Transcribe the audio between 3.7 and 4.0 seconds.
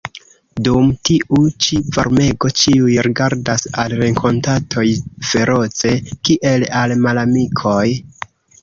al